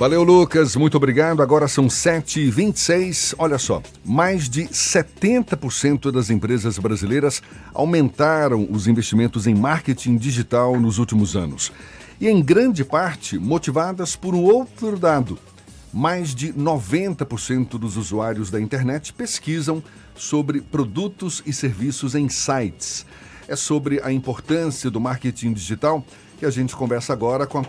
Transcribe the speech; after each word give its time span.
Valeu, 0.00 0.22
Lucas. 0.22 0.76
Muito 0.76 0.96
obrigado. 0.96 1.42
Agora 1.42 1.68
são 1.68 1.86
7h26. 1.86 3.34
Olha 3.36 3.58
só, 3.58 3.82
mais 4.02 4.48
de 4.48 4.62
70% 4.62 6.10
das 6.10 6.30
empresas 6.30 6.78
brasileiras 6.78 7.42
aumentaram 7.74 8.66
os 8.70 8.86
investimentos 8.86 9.46
em 9.46 9.54
marketing 9.54 10.16
digital 10.16 10.80
nos 10.80 10.96
últimos 10.96 11.36
anos. 11.36 11.70
E 12.18 12.28
em 12.28 12.42
grande 12.42 12.82
parte 12.82 13.38
motivadas 13.38 14.16
por 14.16 14.34
um 14.34 14.42
outro 14.42 14.98
dado. 14.98 15.38
Mais 15.92 16.34
de 16.34 16.50
90% 16.50 17.78
dos 17.78 17.98
usuários 17.98 18.50
da 18.50 18.58
internet 18.58 19.12
pesquisam 19.12 19.82
sobre 20.14 20.62
produtos 20.62 21.42
e 21.44 21.52
serviços 21.52 22.14
em 22.14 22.26
sites. 22.30 23.04
É 23.46 23.54
sobre 23.54 24.00
a 24.02 24.10
importância 24.10 24.90
do 24.90 24.98
marketing 24.98 25.52
digital 25.52 26.02
que 26.40 26.46
a 26.46 26.50
gente 26.50 26.74
conversa 26.74 27.12
agora 27.12 27.46
com 27.46 27.58
a 27.58 27.64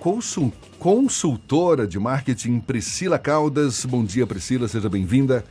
consultora 0.79 1.85
de 1.85 1.99
marketing 1.99 2.61
Priscila 2.61 3.19
Caldas. 3.19 3.83
Bom 3.83 4.01
dia, 4.01 4.25
Priscila, 4.25 4.65
seja 4.65 4.87
bem-vinda. 4.87 5.43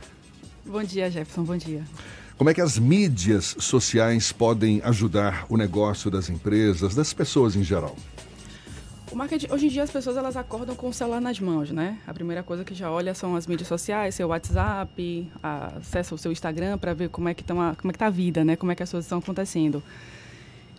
Bom 0.65 0.81
dia, 0.83 1.07
Jefferson, 1.11 1.43
bom 1.43 1.55
dia. 1.55 1.83
Como 2.35 2.49
é 2.49 2.53
que 2.55 2.61
as 2.61 2.79
mídias 2.79 3.55
sociais 3.59 4.31
podem 4.31 4.81
ajudar 4.83 5.45
o 5.49 5.55
negócio 5.55 6.09
das 6.09 6.31
empresas, 6.31 6.95
das 6.95 7.13
pessoas 7.13 7.55
em 7.55 7.63
geral? 7.63 7.95
O 9.11 9.15
marketing, 9.15 9.51
hoje 9.51 9.67
em 9.67 9.69
dia 9.69 9.83
as 9.83 9.91
pessoas 9.91 10.17
elas 10.17 10.35
acordam 10.35 10.75
com 10.75 10.89
o 10.89 10.93
celular 10.93 11.21
nas 11.21 11.39
mãos, 11.39 11.69
né? 11.69 11.99
A 12.07 12.13
primeira 12.15 12.41
coisa 12.41 12.63
que 12.63 12.73
já 12.73 12.89
olha 12.89 13.13
são 13.13 13.35
as 13.35 13.45
mídias 13.45 13.67
sociais, 13.67 14.15
seu 14.15 14.29
WhatsApp, 14.29 15.31
acessa 15.43 16.15
o 16.15 16.17
seu 16.17 16.31
Instagram 16.31 16.79
para 16.79 16.95
ver 16.95 17.09
como 17.09 17.29
é 17.29 17.35
que 17.35 17.43
tá, 17.43 17.53
como 17.53 17.91
é 17.91 17.93
que 17.93 17.99
tá 17.99 18.07
a 18.07 18.09
vida, 18.09 18.43
né? 18.43 18.55
Como 18.55 18.71
é 18.71 18.75
que 18.75 18.81
as 18.81 18.89
coisas 18.89 19.05
estão 19.05 19.19
acontecendo. 19.19 19.83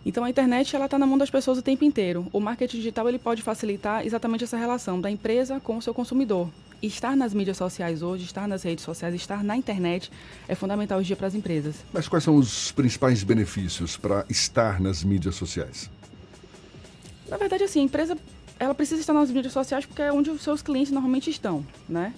Então 0.05 0.23
a 0.23 0.29
internet 0.29 0.75
ela 0.75 0.85
está 0.85 0.99
na 0.99 1.05
mão 1.05 1.17
das 1.17 1.29
pessoas 1.29 1.57
o 1.57 1.61
tempo 1.61 1.85
inteiro. 1.85 2.27
O 2.33 2.39
marketing 2.39 2.77
digital 2.77 3.07
ele 3.07 3.19
pode 3.19 3.41
facilitar 3.41 4.05
exatamente 4.05 4.43
essa 4.43 4.57
relação 4.57 4.99
da 4.99 5.09
empresa 5.09 5.59
com 5.59 5.77
o 5.77 5.81
seu 5.81 5.93
consumidor. 5.93 6.49
E 6.81 6.87
estar 6.87 7.15
nas 7.15 7.33
mídias 7.33 7.55
sociais 7.55 8.01
hoje, 8.01 8.25
estar 8.25 8.45
nas 8.45 8.63
redes 8.63 8.83
sociais, 8.83 9.15
estar 9.15 9.41
na 9.41 9.55
internet 9.55 10.11
é 10.47 10.55
fundamental 10.55 10.99
hoje 10.99 11.15
para 11.15 11.27
as 11.27 11.35
empresas. 11.35 11.75
Mas 11.93 12.09
quais 12.09 12.25
são 12.25 12.35
os 12.35 12.73
principais 12.73 13.23
benefícios 13.23 13.95
para 13.95 14.25
estar 14.29 14.81
nas 14.81 15.03
mídias 15.03 15.35
sociais? 15.35 15.89
Na 17.29 17.37
verdade, 17.37 17.63
assim, 17.63 17.79
a 17.79 17.83
empresa 17.83 18.17
ela 18.59 18.75
precisa 18.75 18.99
estar 18.99 19.13
nas 19.13 19.31
mídias 19.31 19.53
sociais 19.53 19.85
porque 19.85 20.01
é 20.01 20.11
onde 20.11 20.29
os 20.29 20.41
seus 20.41 20.61
clientes 20.61 20.91
normalmente 20.91 21.29
estão, 21.29 21.65
né? 21.87 22.13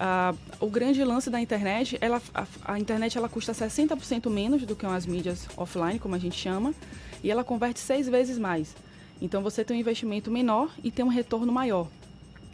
Ah, 0.00 0.32
o 0.60 0.68
grande 0.68 1.02
lance 1.02 1.28
da 1.28 1.40
internet, 1.40 1.98
ela, 2.00 2.22
a, 2.32 2.46
a 2.64 2.78
internet 2.78 3.18
ela 3.18 3.28
custa 3.28 3.52
60% 3.52 4.30
menos 4.30 4.62
do 4.64 4.76
que 4.76 4.86
as 4.86 5.04
mídias 5.04 5.48
offline, 5.56 5.98
como 5.98 6.14
a 6.14 6.18
gente 6.18 6.38
chama, 6.38 6.72
e 7.22 7.30
ela 7.30 7.42
converte 7.42 7.80
seis 7.80 8.08
vezes 8.08 8.38
mais. 8.38 8.74
Então 9.20 9.42
você 9.42 9.64
tem 9.64 9.76
um 9.76 9.80
investimento 9.80 10.30
menor 10.30 10.72
e 10.84 10.90
tem 10.90 11.04
um 11.04 11.08
retorno 11.08 11.52
maior. 11.52 11.88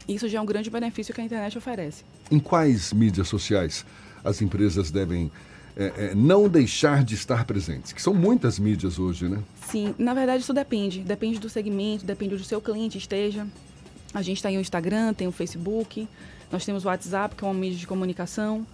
Isso 0.09 0.28
já 0.28 0.39
é 0.39 0.41
um 0.41 0.47
grande 0.47 0.70
benefício 0.70 1.14
que 1.14 1.20
a 1.20 1.25
internet 1.25 1.56
oferece. 1.56 2.05
Em 2.31 2.39
quais 2.39 2.92
mídias 2.92 3.28
sociais 3.28 3.84
as 4.23 4.41
empresas 4.41 4.91
devem 4.91 5.31
é, 5.77 5.92
é, 5.97 6.14
não 6.14 6.48
deixar 6.48 7.05
de 7.05 7.14
estar 7.14 7.45
presentes? 7.45 7.92
Que 7.92 8.01
são 8.01 8.14
muitas 8.14 8.58
mídias 8.58 8.98
hoje, 8.98 9.29
né? 9.29 9.42
Sim, 9.69 9.95
na 9.98 10.14
verdade 10.14 10.42
isso 10.42 10.53
depende. 10.53 11.01
Depende 11.01 11.39
do 11.39 11.48
segmento, 11.48 12.05
depende 12.05 12.36
do 12.36 12.45
seu 12.45 12.61
cliente 12.61 12.97
esteja. 12.97 13.47
A 14.12 14.23
gente 14.23 14.42
tem 14.42 14.56
o 14.56 14.61
Instagram, 14.61 15.12
tem 15.12 15.27
o 15.27 15.33
Facebook, 15.33 16.08
nós 16.55 16.64
temos 16.64 16.84
o 16.84 16.86
WhatsApp, 16.86 17.34
que 17.34 17.42
é 17.42 17.47
uma 17.48 17.52
mídia 17.52 17.77
de 17.77 17.84
comunicação, 17.84 18.64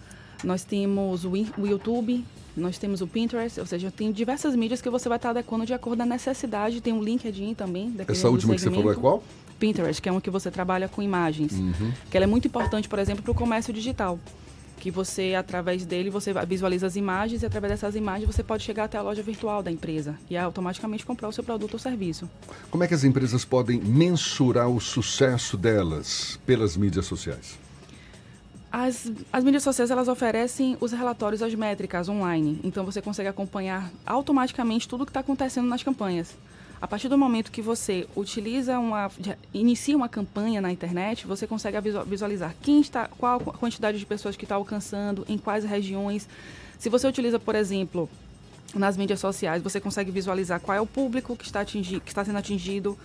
nós 0.45 0.63
temos 0.63 1.25
o, 1.25 1.31
o 1.31 1.67
YouTube, 1.67 2.23
nós 2.55 2.77
temos 2.77 3.01
o 3.01 3.07
Pinterest, 3.07 3.59
ou 3.59 3.65
seja, 3.65 3.91
tem 3.91 4.13
diversas 4.13 4.55
mídias 4.55 4.83
que 4.83 4.91
você 4.91 5.09
vai 5.09 5.17
estar 5.17 5.31
adequando 5.31 5.65
de 5.65 5.73
acordo 5.73 5.97
com 5.97 6.03
a 6.03 6.07
necessidade. 6.07 6.83
Tem 6.83 6.93
o 6.93 7.03
LinkedIn 7.03 7.55
também. 7.55 7.95
Essa 8.07 8.29
última 8.29 8.55
que 8.55 8.61
você 8.61 8.71
falou 8.71 8.93
é 8.93 8.95
qual? 8.95 9.25
Pinterest, 9.59 10.03
que 10.03 10.11
é 10.11 10.13
uma 10.13 10.21
que 10.21 10.29
você 10.29 10.51
trabalha 10.51 10.89
com 10.89 11.01
imagens. 11.01 11.53
Uhum. 11.53 11.91
Que 12.11 12.19
ela 12.19 12.25
é 12.25 12.27
muito 12.27 12.47
importante, 12.47 12.87
por 12.87 12.99
exemplo, 12.99 13.23
para 13.23 13.33
o 13.33 13.35
comércio 13.35 13.73
digital. 13.73 14.19
Que 14.79 14.91
você, 14.91 15.35
através 15.35 15.87
dele, 15.87 16.11
você 16.11 16.35
visualiza 16.47 16.87
as 16.87 16.97
imagens 16.97 17.43
e 17.43 17.47
através 17.47 17.73
dessas 17.73 17.97
imagens 17.97 18.27
você 18.27 18.43
pode 18.43 18.63
chegar 18.63 18.85
até 18.85 18.99
a 18.99 19.03
loja 19.03 19.23
virtual 19.23 19.63
da 19.63 19.71
empresa 19.71 20.17
e 20.29 20.37
automaticamente 20.37 21.07
comprar 21.07 21.29
o 21.29 21.33
seu 21.33 21.43
produto 21.43 21.75
ou 21.75 21.79
serviço. 21.79 22.29
Como 22.71 22.85
é 22.85 22.87
que 22.87 22.93
as 22.93 23.05
empresas 23.05 23.43
podem 23.43 23.81
mensurar 23.81 24.69
o 24.69 24.79
sucesso 24.81 25.57
delas 25.57 26.39
pelas 26.45 26.77
mídias 26.77 27.07
sociais? 27.07 27.59
As, 28.73 29.11
as 29.33 29.43
mídias 29.43 29.65
sociais 29.65 29.91
elas 29.91 30.07
oferecem 30.07 30.77
os 30.81 30.93
relatórios, 30.93 31.43
as 31.43 31.55
métricas 31.55 32.09
online. 32.09 32.61
Então 32.63 32.85
você 32.85 33.03
consegue 33.03 33.29
acompanhar 33.29 33.91
automaticamente 34.07 34.89
tudo 34.89 35.03
o 35.03 35.07
que 35.07 35.11
está 35.11 35.21
acontecendo 35.21 35.67
nas 35.67 35.83
campanhas. 35.83 36.37
A 36.81 36.87
partir 36.87 37.09
do 37.09 37.19
momento 37.19 37.51
que 37.51 37.61
você 37.61 38.07
utiliza 38.17 38.79
uma, 38.79 39.11
inicia 39.53 39.95
uma 39.95 40.09
campanha 40.09 40.63
na 40.63 40.73
internet, 40.73 41.27
você 41.27 41.47
consegue 41.47 41.79
visualizar 42.07 42.55
quem 42.63 42.81
está, 42.81 43.07
qual 43.07 43.37
a 43.37 43.59
quantidade 43.59 43.99
de 43.99 44.07
pessoas 44.07 44.35
que 44.35 44.45
está 44.45 44.55
alcançando, 44.55 45.27
em 45.29 45.37
quais 45.37 45.63
regiões. 45.63 46.27
Se 46.79 46.89
você 46.89 47.07
utiliza, 47.07 47.39
por 47.39 47.55
exemplo, 47.55 48.09
nas 48.75 48.97
mídias 48.97 49.21
sociais, 49.21 49.63
você 49.63 49.79
consegue 49.79 50.11
visualizar 50.11 50.59
qual 50.59 50.79
é 50.79 50.81
o 50.81 50.87
público 50.87 51.37
que 51.37 51.45
está, 51.45 51.61
atingi, 51.61 52.01
que 52.01 52.09
está 52.09 52.25
sendo 52.25 52.39
atingido, 52.39 52.97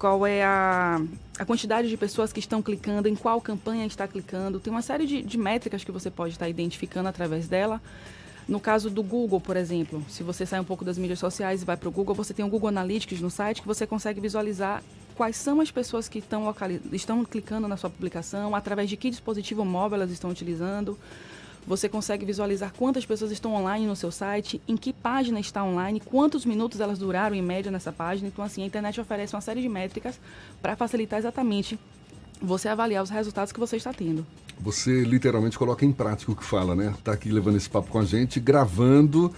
qual 0.00 0.26
é 0.26 0.42
a, 0.42 0.98
a 1.38 1.44
quantidade 1.44 1.86
de 1.86 1.94
pessoas 1.94 2.32
que 2.32 2.40
estão 2.40 2.62
clicando, 2.62 3.06
em 3.06 3.14
qual 3.14 3.38
campanha 3.38 3.84
está 3.84 4.08
clicando. 4.08 4.58
Tem 4.58 4.72
uma 4.72 4.80
série 4.80 5.06
de, 5.06 5.20
de 5.20 5.36
métricas 5.36 5.84
que 5.84 5.92
você 5.92 6.10
pode 6.10 6.32
estar 6.32 6.48
identificando 6.48 7.06
através 7.06 7.46
dela. 7.46 7.82
No 8.48 8.58
caso 8.58 8.88
do 8.88 9.02
Google, 9.02 9.42
por 9.42 9.58
exemplo, 9.58 10.02
se 10.08 10.22
você 10.22 10.46
sai 10.46 10.58
um 10.58 10.64
pouco 10.64 10.86
das 10.86 10.96
mídias 10.96 11.18
sociais 11.18 11.60
e 11.60 11.66
vai 11.66 11.76
para 11.76 11.88
o 11.88 11.92
Google, 11.92 12.14
você 12.14 12.32
tem 12.32 12.42
o 12.42 12.48
Google 12.48 12.70
Analytics 12.70 13.20
no 13.20 13.30
site 13.30 13.60
que 13.60 13.68
você 13.68 13.86
consegue 13.86 14.22
visualizar 14.22 14.82
quais 15.14 15.36
são 15.36 15.60
as 15.60 15.70
pessoas 15.70 16.08
que 16.08 16.18
estão, 16.18 16.52
estão 16.92 17.22
clicando 17.22 17.68
na 17.68 17.76
sua 17.76 17.90
publicação, 17.90 18.56
através 18.56 18.88
de 18.88 18.96
que 18.96 19.10
dispositivo 19.10 19.66
móvel 19.66 19.96
elas 19.96 20.10
estão 20.10 20.30
utilizando. 20.30 20.98
Você 21.66 21.88
consegue 21.88 22.24
visualizar 22.24 22.72
quantas 22.76 23.04
pessoas 23.04 23.30
estão 23.30 23.54
online 23.54 23.86
no 23.86 23.94
seu 23.94 24.10
site, 24.10 24.60
em 24.66 24.76
que 24.76 24.92
página 24.92 25.38
está 25.38 25.62
online, 25.62 26.00
quantos 26.00 26.44
minutos 26.44 26.80
elas 26.80 26.98
duraram 26.98 27.36
em 27.36 27.42
média 27.42 27.70
nessa 27.70 27.92
página. 27.92 28.28
Então, 28.28 28.44
assim, 28.44 28.62
a 28.62 28.66
internet 28.66 29.00
oferece 29.00 29.34
uma 29.34 29.40
série 29.40 29.60
de 29.60 29.68
métricas 29.68 30.18
para 30.60 30.74
facilitar 30.74 31.18
exatamente 31.18 31.78
você 32.42 32.68
avaliar 32.68 33.02
os 33.02 33.10
resultados 33.10 33.52
que 33.52 33.60
você 33.60 33.76
está 33.76 33.92
tendo. 33.92 34.26
Você 34.58 35.02
literalmente 35.02 35.58
coloca 35.58 35.84
em 35.84 35.92
prática 35.92 36.32
o 36.32 36.36
que 36.36 36.44
fala, 36.44 36.74
né? 36.74 36.94
Está 36.98 37.12
aqui 37.12 37.30
levando 37.30 37.56
esse 37.56 37.68
papo 37.68 37.90
com 37.90 37.98
a 37.98 38.04
gente, 38.04 38.40
gravando. 38.40 39.32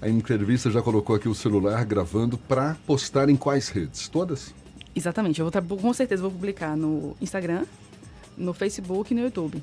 A 0.00 0.08
entrevista 0.08 0.70
já 0.70 0.82
colocou 0.82 1.16
aqui 1.16 1.28
o 1.28 1.34
celular 1.34 1.82
gravando 1.84 2.36
para 2.36 2.76
postar 2.86 3.30
em 3.30 3.36
quais 3.36 3.68
redes? 3.68 4.08
Todas? 4.08 4.54
Exatamente. 4.94 5.40
Eu 5.40 5.50
vou 5.50 5.78
com 5.78 5.92
certeza 5.94 6.22
vou 6.22 6.30
publicar 6.30 6.76
no 6.76 7.16
Instagram, 7.20 7.64
no 8.36 8.52
Facebook 8.52 9.12
e 9.12 9.16
no 9.16 9.22
YouTube. 9.22 9.62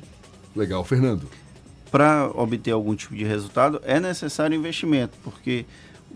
Legal, 0.56 0.84
Fernando 0.84 1.28
para 1.92 2.30
obter 2.34 2.72
algum 2.72 2.96
tipo 2.96 3.16
de 3.16 3.24
resultado 3.24 3.82
é 3.84 4.00
necessário 4.00 4.56
investimento, 4.56 5.18
porque 5.24 5.66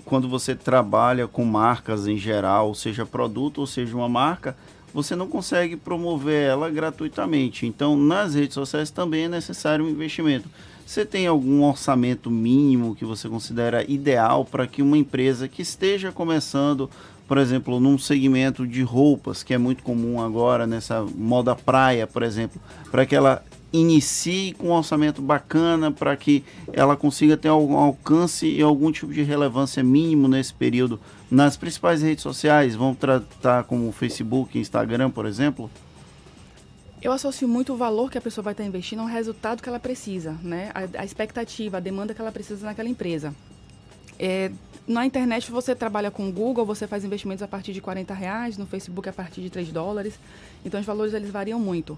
quando 0.06 0.28
você 0.28 0.56
trabalha 0.56 1.28
com 1.28 1.46
marcas 1.46 2.08
em 2.08 2.18
geral, 2.18 2.74
seja 2.74 3.06
produto 3.06 3.60
ou 3.60 3.68
seja 3.68 3.96
uma 3.96 4.10
marca, 4.10 4.56
você 4.94 5.16
não 5.16 5.28
consegue 5.28 5.76
promover 5.76 6.50
ela 6.50 6.70
gratuitamente. 6.70 7.66
Então, 7.66 7.98
nas 7.98 8.36
redes 8.36 8.54
sociais 8.54 8.92
também 8.92 9.26
é 9.26 9.30
necessário 9.30 9.84
um 9.84 9.90
investimento. 9.90 10.48
Você 10.86 11.06
tem 11.06 11.26
algum 11.26 11.64
orçamento 11.64 12.30
mínimo 12.30 12.96
que 12.96 13.06
você 13.06 13.28
considera 13.30 13.90
ideal 13.90 14.46
para 14.46 14.68
que 14.68 14.82
uma 14.82 14.98
empresa 14.98 15.48
que 15.48 15.62
esteja 15.62 16.12
começando, 16.12 16.90
por 17.28 17.38
exemplo, 17.38 17.80
num 17.80 17.98
segmento 17.98 18.68
de 18.68 18.84
roupas, 18.84 19.42
que 19.42 19.54
é 19.54 19.58
muito 19.58 19.82
comum 19.82 20.22
agora 20.22 20.68
nessa 20.68 21.02
moda 21.16 21.56
praia, 21.56 22.06
por 22.06 22.22
exemplo, 22.22 22.62
para 22.92 23.06
que 23.06 23.16
ela 23.16 23.44
inicie 23.74 24.54
com 24.54 24.68
um 24.68 24.72
orçamento 24.72 25.22
bacana 25.22 25.92
para 25.92 26.16
que 26.16 26.44
ela 26.72 26.96
consiga 26.96 27.36
ter 27.36 27.48
algum 27.48 27.76
alcance 27.76 28.48
e 28.48 28.62
algum 28.62 28.92
tipo 28.92 29.12
de 29.12 29.24
relevância 29.24 29.84
mínimo 29.84 30.28
nesse 30.28 30.54
período 30.54 31.00
nas 31.30 31.58
principais 31.58 32.04
redes 32.04 32.22
sociais? 32.22 32.76
Vamos 32.76 33.00
tratar 33.00 33.64
como 33.64 33.92
Facebook, 33.92 34.58
Instagram, 34.58 35.10
por 35.10 35.26
exemplo? 35.26 35.70
Eu 37.02 37.12
associo 37.12 37.48
muito 37.48 37.74
o 37.74 37.76
valor 37.76 38.10
que 38.10 38.18
a 38.18 38.22
pessoa 38.22 38.44
vai 38.44 38.54
estar 38.54 38.64
investindo 38.64 39.00
ao 39.00 39.08
resultado 39.08 39.62
que 39.62 39.68
ela 39.68 39.80
precisa, 39.80 40.38
né? 40.42 40.72
A, 40.74 41.02
a 41.02 41.06
expectativa, 41.06 41.78
a 41.78 41.80
demanda 41.80 42.14
que 42.14 42.22
ela 42.22 42.32
precisa 42.32 42.66
naquela 42.66 42.88
empresa. 42.88 43.36
É, 44.18 44.52
na 44.88 45.06
internet 45.06 45.50
você 45.52 45.76
trabalha 45.76 46.12
com 46.12 46.30
o 46.30 46.32
Google, 46.32 46.66
você 46.66 46.88
faz 46.88 47.04
investimentos 47.04 47.42
a 47.42 47.48
partir 47.48 47.74
de 47.74 47.82
40 47.82 48.14
reais, 48.14 48.58
no 48.58 48.66
Facebook 48.66 49.10
a 49.10 49.14
partir 49.14 49.42
de 49.42 49.50
3 49.50 49.72
dólares. 49.72 50.20
Então 50.64 50.80
os 50.80 50.86
valores 50.86 51.14
eles 51.14 51.30
variam 51.30 51.60
muito. 51.60 51.98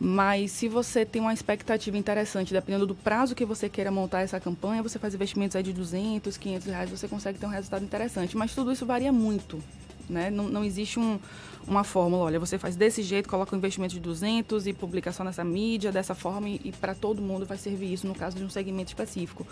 Mas 0.00 0.52
se 0.52 0.68
você 0.68 1.04
tem 1.04 1.20
uma 1.20 1.32
expectativa 1.32 1.98
interessante, 1.98 2.52
dependendo 2.52 2.86
do 2.86 2.94
prazo 2.94 3.34
que 3.34 3.44
você 3.44 3.68
queira 3.68 3.90
montar 3.90 4.20
essa 4.20 4.38
campanha, 4.38 4.82
você 4.82 4.98
faz 4.98 5.14
investimentos 5.14 5.56
aí 5.56 5.62
de 5.62 5.72
200, 5.72 6.36
500 6.36 6.66
reais, 6.66 6.90
você 6.90 7.08
consegue 7.08 7.38
ter 7.38 7.46
um 7.46 7.50
resultado 7.50 7.84
interessante. 7.84 8.36
Mas 8.36 8.54
tudo 8.54 8.70
isso 8.70 8.86
varia 8.86 9.12
muito. 9.12 9.60
Né? 10.08 10.30
Não, 10.30 10.48
não 10.48 10.64
existe 10.64 11.00
um, 11.00 11.18
uma 11.66 11.82
fórmula, 11.82 12.24
olha, 12.24 12.40
você 12.40 12.56
faz 12.58 12.76
desse 12.76 13.02
jeito, 13.02 13.28
coloca 13.28 13.54
um 13.54 13.58
investimento 13.58 13.92
de 13.92 14.00
200 14.00 14.66
e 14.66 14.72
publicação 14.72 15.24
nessa 15.26 15.44
mídia, 15.44 15.90
dessa 15.90 16.14
forma, 16.14 16.48
e, 16.48 16.60
e 16.64 16.72
para 16.72 16.94
todo 16.94 17.20
mundo 17.20 17.44
vai 17.44 17.58
servir 17.58 17.92
isso 17.92 18.06
no 18.06 18.14
caso 18.14 18.36
de 18.36 18.44
um 18.44 18.48
segmento 18.48 18.88
específico. 18.88 19.46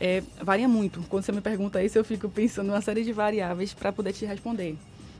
É, 0.00 0.22
varia 0.40 0.68
muito. 0.68 1.02
Quando 1.08 1.24
você 1.24 1.32
me 1.32 1.40
pergunta 1.40 1.82
isso, 1.82 1.98
eu 1.98 2.04
fico 2.04 2.28
pensando 2.28 2.68
uma 2.70 2.80
série 2.80 3.04
de 3.04 3.12
variáveis 3.12 3.74
para 3.74 3.92
poder 3.92 4.12
te 4.12 4.24
responder. 4.24 4.76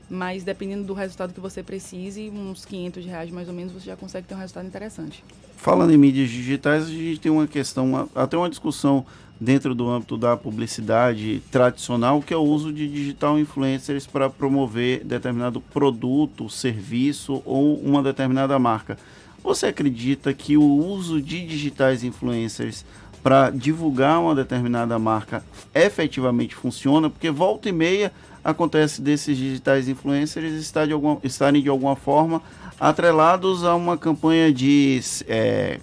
Mas 0.09 0.43
dependendo 0.43 0.83
do 0.83 0.93
resultado 0.93 1.33
que 1.33 1.39
você 1.39 1.61
precise, 1.61 2.29
uns 2.29 2.65
500 2.65 3.05
reais 3.05 3.29
mais 3.29 3.47
ou 3.47 3.53
menos, 3.53 3.71
você 3.71 3.85
já 3.85 3.95
consegue 3.95 4.27
ter 4.27 4.35
um 4.35 4.39
resultado 4.39 4.67
interessante. 4.67 5.23
Falando 5.55 5.91
em 5.91 5.97
mídias 5.97 6.29
digitais, 6.29 6.85
a 6.85 6.87
gente 6.87 7.19
tem 7.19 7.31
uma 7.31 7.45
questão, 7.45 8.09
até 8.15 8.37
uma 8.37 8.49
discussão 8.49 9.05
dentro 9.39 9.73
do 9.73 9.89
âmbito 9.89 10.17
da 10.17 10.35
publicidade 10.35 11.41
tradicional, 11.51 12.21
que 12.21 12.33
é 12.33 12.37
o 12.37 12.41
uso 12.41 12.73
de 12.73 12.87
digital 12.87 13.39
influencers 13.39 14.05
para 14.05 14.29
promover 14.29 15.03
determinado 15.03 15.61
produto, 15.61 16.49
serviço 16.49 17.41
ou 17.45 17.75
uma 17.75 18.03
determinada 18.03 18.57
marca. 18.59 18.97
Você 19.41 19.67
acredita 19.67 20.33
que 20.33 20.57
o 20.57 20.63
uso 20.63 21.21
de 21.21 21.45
digitais 21.45 22.03
influencers 22.03 22.83
para 23.23 23.49
divulgar 23.49 24.19
uma 24.19 24.35
determinada 24.35 24.97
marca 24.99 25.43
efetivamente 25.73 26.55
funciona? 26.55 27.09
Porque 27.09 27.29
volta 27.29 27.69
e 27.69 27.71
meia 27.71 28.11
acontece 28.43 29.01
desses 29.01 29.37
digitais 29.37 29.87
influencers 29.87 30.53
estar 30.53 30.85
de 30.85 30.93
alguma, 30.93 31.19
estarem 31.23 31.61
de 31.61 31.69
alguma 31.69 31.95
forma 31.95 32.41
atrelados 32.79 33.63
a 33.63 33.75
uma 33.75 33.97
campanha 33.97 34.51
de, 34.51 35.01
é, 35.27 35.79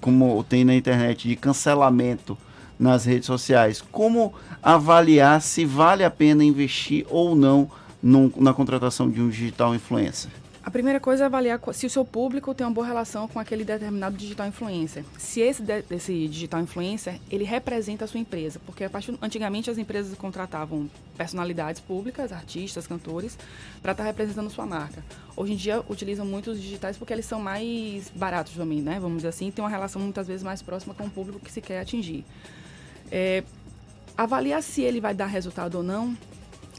como 0.00 0.42
tem 0.44 0.64
na 0.64 0.74
internet, 0.74 1.28
de 1.28 1.36
cancelamento 1.36 2.36
nas 2.78 3.04
redes 3.04 3.26
sociais. 3.26 3.82
Como 3.92 4.34
avaliar 4.62 5.40
se 5.40 5.64
vale 5.64 6.04
a 6.04 6.10
pena 6.10 6.44
investir 6.44 7.06
ou 7.08 7.34
não 7.34 7.70
na 8.36 8.52
contratação 8.52 9.08
de 9.08 9.20
um 9.20 9.30
digital 9.30 9.74
influencer? 9.74 10.30
A 10.64 10.70
primeira 10.70 10.98
coisa 10.98 11.24
é 11.24 11.26
avaliar 11.26 11.60
se 11.74 11.84
o 11.84 11.90
seu 11.90 12.06
público 12.06 12.54
tem 12.54 12.66
uma 12.66 12.72
boa 12.72 12.86
relação 12.86 13.28
com 13.28 13.38
aquele 13.38 13.64
determinado 13.64 14.16
digital 14.16 14.46
influencer. 14.46 15.04
Se 15.18 15.42
esse, 15.42 15.62
esse 15.90 16.26
digital 16.26 16.58
influencer, 16.58 17.20
ele 17.30 17.44
representa 17.44 18.06
a 18.06 18.08
sua 18.08 18.18
empresa. 18.18 18.58
Porque 18.64 18.88
partir, 18.88 19.14
antigamente 19.20 19.70
as 19.70 19.76
empresas 19.76 20.16
contratavam 20.16 20.88
personalidades 21.18 21.82
públicas, 21.82 22.32
artistas, 22.32 22.86
cantores, 22.86 23.36
para 23.82 23.92
estar 23.92 24.04
tá 24.04 24.08
representando 24.08 24.48
sua 24.48 24.64
marca. 24.64 25.04
Hoje 25.36 25.52
em 25.52 25.56
dia 25.56 25.84
utilizam 25.86 26.24
muito 26.24 26.52
os 26.52 26.60
digitais 26.60 26.96
porque 26.96 27.12
eles 27.12 27.26
são 27.26 27.38
mais 27.38 28.10
baratos 28.14 28.54
também, 28.54 28.80
né? 28.80 28.98
Vamos 28.98 29.18
dizer 29.18 29.28
assim, 29.28 29.50
tem 29.50 29.62
uma 29.62 29.70
relação 29.70 30.00
muitas 30.00 30.26
vezes 30.26 30.42
mais 30.42 30.62
próxima 30.62 30.94
com 30.94 31.04
o 31.04 31.10
público 31.10 31.40
que 31.40 31.52
se 31.52 31.60
quer 31.60 31.80
atingir. 31.80 32.24
É, 33.12 33.44
avaliar 34.16 34.62
se 34.62 34.80
ele 34.80 34.98
vai 34.98 35.12
dar 35.12 35.26
resultado 35.26 35.74
ou 35.74 35.82
não, 35.82 36.16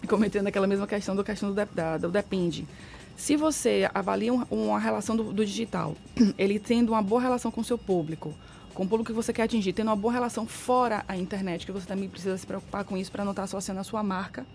cometendo 0.10 0.48
aquela 0.48 0.66
mesma 0.66 0.88
questão 0.88 1.16
do 1.16 1.24
questão 1.24 1.54
do, 1.54 1.66
da, 1.68 2.00
do 2.00 2.10
depende. 2.10 2.68
Se 3.16 3.36
você 3.36 3.90
avalia 3.94 4.34
uma 4.34 4.80
relação 4.80 5.16
do, 5.16 5.32
do, 5.32 5.46
digital, 5.46 5.96
ele 6.38 6.60
tendo 6.60 6.92
uma 6.92 7.02
boa 7.02 7.22
relação 7.22 7.50
com 7.50 7.62
o 7.62 7.64
seu 7.64 7.78
público, 7.78 8.34
com 8.74 8.84
o 8.84 8.88
público 8.88 9.12
que 9.12 9.16
você 9.16 9.32
quer 9.32 9.44
atingir, 9.44 9.74
tendo 9.74 9.88
uma 9.88 9.96
boa 9.96 10.14
relação 10.14 10.46
fora 10.46 11.06
a 11.08 11.16
internet, 11.16 11.66
que 11.66 11.72
você 11.72 11.88
também 11.88 12.10
precisa 12.10 12.38
se 12.38 12.46
preocupar 12.46 12.84
com 12.84 12.98
isso 12.98 13.12
para 13.12 13.24
não 13.24 13.32
estar 13.32 13.44
associando 13.44 13.80
a 13.80 13.84
sua 13.84 14.04
marca 14.04 14.46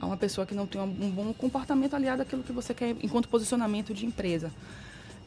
a 0.00 0.06
uma 0.06 0.16
pessoa 0.16 0.46
que 0.46 0.54
não 0.54 0.66
tem 0.66 0.80
um, 0.80 0.84
um 0.84 1.10
bom 1.10 1.32
comportamento 1.32 1.94
aliado 1.94 2.22
àquilo 2.22 2.42
que 2.42 2.52
você 2.52 2.74
quer 2.74 2.96
enquanto 3.02 3.28
posicionamento 3.28 3.94
de 3.94 4.04
empresa. 4.04 4.50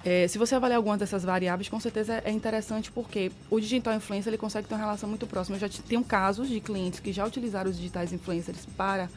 É, 0.03 0.27
se 0.27 0.38
você 0.38 0.53
avaliar 0.53 0.77
algumas 0.77 0.99
dessas 0.99 1.23
variáveis, 1.23 1.67
com 1.67 1.79
certeza 1.79 2.21
é 2.23 2.29
interessante 2.29 2.91
porque 2.91 3.31
o 3.49 3.59
digital 3.59 3.95
influencer 3.95 4.29
ele 4.29 4.38
consegue 4.38 4.67
ter 4.67 4.75
uma 4.75 4.81
relação 4.81 5.09
muito 5.09 5.25
próxima. 5.25 5.55
Eu 5.55 5.61
já 5.61 5.69
tenho 5.88 6.03
casos 6.03 6.47
de 6.47 6.59
clientes 6.59 6.99
que 6.99 7.11
já 7.11 7.25
utilizaram 7.25 7.71
os 7.71 7.77
digitais 7.77 8.13
influencers 8.13 8.67
para 8.77 9.09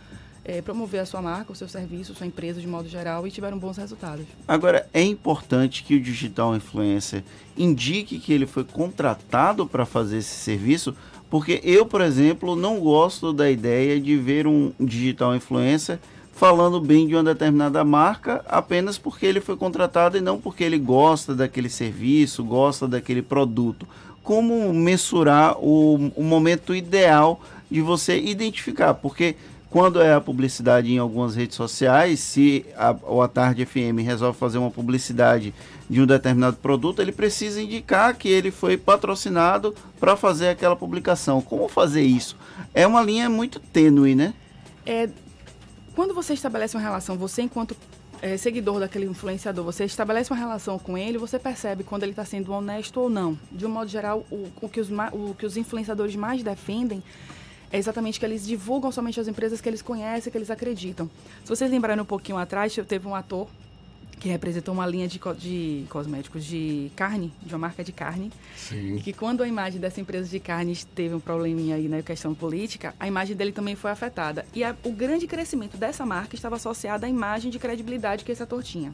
é, 0.44 0.62
promover 0.62 1.00
a 1.00 1.06
sua 1.06 1.20
marca, 1.20 1.52
o 1.52 1.54
seu 1.54 1.68
serviço, 1.68 2.14
sua 2.14 2.26
empresa 2.26 2.60
de 2.60 2.66
modo 2.66 2.88
geral 2.88 3.26
e 3.26 3.30
tiveram 3.30 3.58
bons 3.58 3.76
resultados. 3.76 4.26
Agora, 4.46 4.88
é 4.92 5.02
importante 5.02 5.82
que 5.82 5.94
o 5.94 6.00
digital 6.00 6.56
influencer 6.56 7.22
indique 7.56 8.18
que 8.18 8.32
ele 8.32 8.46
foi 8.46 8.64
contratado 8.64 9.66
para 9.66 9.84
fazer 9.84 10.18
esse 10.18 10.36
serviço, 10.36 10.94
porque 11.28 11.60
eu, 11.62 11.84
por 11.84 12.00
exemplo, 12.00 12.56
não 12.56 12.80
gosto 12.80 13.32
da 13.32 13.50
ideia 13.50 14.00
de 14.00 14.16
ver 14.16 14.46
um 14.46 14.72
digital 14.80 15.36
influencer 15.36 15.98
falando 16.38 16.80
bem 16.80 17.04
de 17.04 17.16
uma 17.16 17.24
determinada 17.24 17.84
marca 17.84 18.44
apenas 18.48 18.96
porque 18.96 19.26
ele 19.26 19.40
foi 19.40 19.56
contratado 19.56 20.16
e 20.16 20.20
não 20.20 20.40
porque 20.40 20.62
ele 20.62 20.78
gosta 20.78 21.34
daquele 21.34 21.68
serviço, 21.68 22.44
gosta 22.44 22.86
daquele 22.86 23.22
produto. 23.22 23.88
Como 24.22 24.72
mensurar 24.72 25.58
o, 25.58 26.12
o 26.14 26.22
momento 26.22 26.72
ideal 26.72 27.40
de 27.68 27.80
você 27.80 28.20
identificar? 28.20 28.94
Porque 28.94 29.34
quando 29.70 30.00
é 30.00 30.14
a 30.14 30.20
publicidade 30.20 30.90
em 30.90 30.98
algumas 30.98 31.34
redes 31.36 31.56
sociais, 31.56 32.20
se 32.20 32.64
a, 32.76 32.96
o 33.02 33.20
A 33.20 33.28
Tarde 33.28 33.66
FM 33.66 34.00
resolve 34.02 34.38
fazer 34.38 34.58
uma 34.58 34.70
publicidade 34.70 35.54
de 35.88 36.00
um 36.00 36.06
determinado 36.06 36.56
produto, 36.56 37.02
ele 37.02 37.12
precisa 37.12 37.60
indicar 37.60 38.14
que 38.16 38.28
ele 38.28 38.50
foi 38.50 38.76
patrocinado 38.76 39.74
para 40.00 40.16
fazer 40.16 40.48
aquela 40.48 40.74
publicação. 40.74 41.42
Como 41.42 41.68
fazer 41.68 42.02
isso? 42.02 42.36
É 42.72 42.86
uma 42.86 43.02
linha 43.02 43.28
muito 43.28 43.60
tênue, 43.60 44.14
né? 44.14 44.32
É, 44.86 45.08
quando 45.94 46.14
você 46.14 46.32
estabelece 46.32 46.76
uma 46.76 46.82
relação, 46.82 47.16
você 47.16 47.42
enquanto 47.42 47.76
é, 48.22 48.36
seguidor 48.36 48.80
daquele 48.80 49.06
influenciador, 49.06 49.64
você 49.64 49.84
estabelece 49.84 50.32
uma 50.32 50.38
relação 50.38 50.78
com 50.78 50.96
ele, 50.96 51.18
você 51.18 51.38
percebe 51.38 51.84
quando 51.84 52.04
ele 52.04 52.12
está 52.12 52.24
sendo 52.24 52.52
honesto 52.52 52.98
ou 53.00 53.10
não. 53.10 53.38
De 53.52 53.66
um 53.66 53.68
modo 53.68 53.88
geral, 53.88 54.24
o, 54.30 54.48
o, 54.62 54.68
que 54.68 54.80
os, 54.80 54.88
o 55.12 55.34
que 55.34 55.44
os 55.44 55.56
influenciadores 55.56 56.16
mais 56.16 56.42
defendem 56.42 57.02
é 57.70 57.78
exatamente 57.78 58.18
que 58.18 58.26
eles 58.26 58.46
divulgam 58.46 58.90
somente 58.90 59.20
as 59.20 59.28
empresas 59.28 59.60
que 59.60 59.68
eles 59.68 59.82
conhecem, 59.82 60.30
que 60.30 60.38
eles 60.38 60.50
acreditam. 60.50 61.10
Se 61.44 61.48
vocês 61.48 61.70
lembrarem 61.70 62.02
um 62.02 62.06
pouquinho 62.06 62.38
atrás, 62.38 62.74
teve 62.86 63.06
um 63.06 63.14
ator 63.14 63.48
que 64.18 64.28
representou 64.28 64.74
uma 64.74 64.86
linha 64.86 65.06
de, 65.06 65.20
de 65.38 65.84
cosméticos 65.88 66.44
de 66.44 66.90
carne, 66.96 67.32
de 67.40 67.54
uma 67.54 67.58
marca 67.58 67.84
de 67.84 67.92
carne. 67.92 68.32
Sim. 68.56 68.96
E 68.96 69.00
que 69.00 69.12
quando 69.12 69.42
a 69.42 69.48
imagem 69.48 69.80
dessa 69.80 70.00
empresa 70.00 70.28
de 70.28 70.40
carne 70.40 70.76
teve 70.94 71.14
um 71.14 71.20
probleminha 71.20 71.76
aí 71.76 71.88
na 71.88 72.02
questão 72.02 72.34
política, 72.34 72.94
a 72.98 73.06
imagem 73.06 73.36
dele 73.36 73.52
também 73.52 73.76
foi 73.76 73.90
afetada. 73.90 74.44
E 74.52 74.64
a, 74.64 74.74
o 74.84 74.92
grande 74.92 75.26
crescimento 75.26 75.76
dessa 75.76 76.04
marca 76.04 76.34
estava 76.34 76.56
associado 76.56 77.06
à 77.06 77.08
imagem 77.08 77.50
de 77.50 77.58
credibilidade 77.58 78.24
que 78.24 78.32
esse 78.32 78.42
ator 78.42 78.62
tinha. 78.62 78.92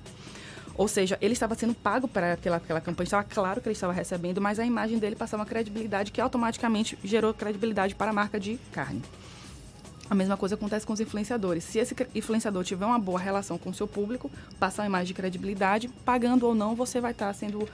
Ou 0.76 0.88
seja, 0.88 1.16
ele 1.20 1.32
estava 1.32 1.54
sendo 1.54 1.74
pago 1.74 2.08
para 2.08 2.32
aquela, 2.32 2.56
aquela 2.56 2.80
campanha, 2.80 3.06
estava 3.06 3.24
claro 3.24 3.60
que 3.60 3.68
ele 3.68 3.74
estava 3.74 3.92
recebendo, 3.92 4.40
mas 4.40 4.58
a 4.58 4.66
imagem 4.66 4.98
dele 4.98 5.14
passava 5.14 5.42
uma 5.42 5.46
credibilidade 5.46 6.10
que 6.10 6.20
automaticamente 6.20 6.98
gerou 7.04 7.32
credibilidade 7.32 7.94
para 7.94 8.10
a 8.10 8.14
marca 8.14 8.40
de 8.40 8.58
carne. 8.72 9.02
A 10.10 10.14
mesma 10.14 10.36
coisa 10.36 10.54
acontece 10.54 10.84
com 10.86 10.92
os 10.92 11.00
influenciadores. 11.00 11.64
Se 11.64 11.78
esse 11.78 11.94
influenciador 12.14 12.62
tiver 12.64 12.84
uma 12.84 12.98
boa 12.98 13.18
relação 13.18 13.56
com 13.56 13.70
o 13.70 13.74
seu 13.74 13.86
público, 13.86 14.30
passar 14.58 14.82
uma 14.82 14.88
imagem 14.88 15.06
de 15.06 15.14
credibilidade, 15.14 15.88
pagando 16.04 16.46
ou 16.46 16.54
não, 16.54 16.74
você 16.74 17.00
vai 17.00 17.12
estar 17.12 17.32
sendo. 17.32 17.66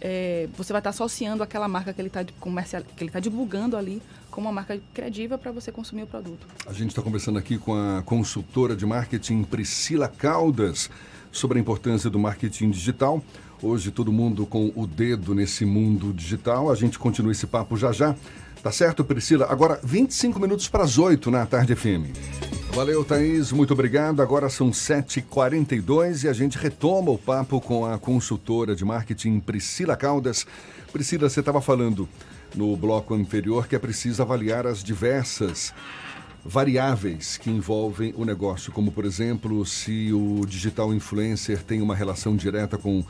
É, 0.00 0.48
você 0.56 0.72
vai 0.72 0.80
estar 0.80 0.90
associando 0.90 1.42
aquela 1.42 1.66
marca 1.68 1.92
que 1.92 2.00
ele 2.00 2.08
está 2.08 2.24
comercial, 2.38 2.82
que 2.82 3.02
ele 3.02 3.08
está 3.08 3.20
divulgando 3.20 3.76
ali 3.76 4.02
como 4.30 4.46
uma 4.46 4.52
marca 4.52 4.78
credível 4.92 5.38
para 5.38 5.50
você 5.50 5.72
consumir 5.72 6.02
o 6.02 6.06
produto. 6.06 6.46
A 6.66 6.72
gente 6.72 6.90
está 6.90 7.00
conversando 7.00 7.38
aqui 7.38 7.56
com 7.56 7.74
a 7.74 8.02
consultora 8.02 8.76
de 8.76 8.84
marketing 8.84 9.42
Priscila 9.44 10.08
Caldas 10.08 10.90
sobre 11.36 11.58
a 11.58 11.60
importância 11.60 12.08
do 12.10 12.18
marketing 12.18 12.70
digital. 12.70 13.22
Hoje 13.62 13.90
todo 13.90 14.12
mundo 14.12 14.46
com 14.46 14.72
o 14.74 14.86
dedo 14.86 15.34
nesse 15.34 15.64
mundo 15.64 16.12
digital. 16.12 16.70
A 16.70 16.74
gente 16.74 16.98
continua 16.98 17.32
esse 17.32 17.46
papo 17.46 17.76
já 17.76 17.92
já. 17.92 18.14
Tá 18.62 18.72
certo, 18.72 19.04
Priscila? 19.04 19.46
Agora 19.48 19.78
25 19.82 20.40
minutos 20.40 20.68
para 20.68 20.82
as 20.82 20.98
8 20.98 21.30
na 21.30 21.46
tarde 21.46 21.74
FM. 21.74 22.10
Valeu, 22.74 23.04
Thaís. 23.04 23.52
Muito 23.52 23.72
obrigado. 23.72 24.20
Agora 24.20 24.48
são 24.50 24.70
7h42 24.70 26.24
e 26.24 26.28
a 26.28 26.32
gente 26.32 26.58
retoma 26.58 27.10
o 27.10 27.18
papo 27.18 27.60
com 27.60 27.86
a 27.86 27.98
consultora 27.98 28.74
de 28.74 28.84
marketing 28.84 29.40
Priscila 29.40 29.96
Caldas. 29.96 30.46
Priscila, 30.92 31.28
você 31.30 31.40
estava 31.40 31.60
falando 31.60 32.08
no 32.54 32.76
bloco 32.76 33.14
anterior 33.14 33.68
que 33.68 33.76
é 33.76 33.78
preciso 33.78 34.20
avaliar 34.20 34.66
as 34.66 34.82
diversas 34.82 35.72
variáveis 36.46 37.36
que 37.36 37.50
envolvem 37.50 38.14
o 38.16 38.24
negócio, 38.24 38.72
como 38.72 38.92
por 38.92 39.04
exemplo, 39.04 39.66
se 39.66 40.12
o 40.12 40.46
digital 40.46 40.94
influencer 40.94 41.62
tem 41.62 41.82
uma 41.82 41.94
relação 41.94 42.36
direta 42.36 42.78
com 42.78 43.04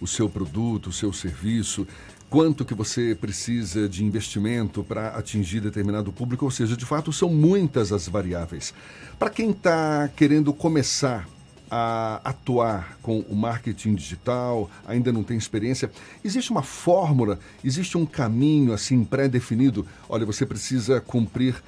o 0.00 0.06
seu 0.06 0.28
produto, 0.28 0.88
o 0.88 0.92
seu 0.92 1.12
serviço, 1.12 1.86
quanto 2.28 2.64
que 2.64 2.74
você 2.74 3.14
precisa 3.14 3.88
de 3.88 4.04
investimento 4.04 4.82
para 4.82 5.08
atingir 5.08 5.60
determinado 5.60 6.12
público, 6.12 6.44
ou 6.44 6.50
seja, 6.50 6.76
de 6.76 6.84
fato 6.84 7.12
são 7.12 7.28
muitas 7.28 7.92
as 7.92 8.08
variáveis. 8.08 8.74
Para 9.18 9.30
quem 9.30 9.50
está 9.50 10.08
querendo 10.16 10.52
começar 10.52 11.28
a 11.70 12.20
atuar 12.24 12.98
com 13.00 13.20
o 13.20 13.36
marketing 13.36 13.94
digital, 13.94 14.68
ainda 14.84 15.12
não 15.12 15.22
tem 15.22 15.36
experiência, 15.36 15.90
existe 16.24 16.50
uma 16.50 16.62
fórmula, 16.62 17.38
existe 17.62 17.96
um 17.96 18.04
caminho 18.04 18.72
assim 18.72 19.04
pré-definido? 19.04 19.86
Olha, 20.08 20.26
você 20.26 20.44
precisa 20.44 21.00
cumprir 21.00 21.62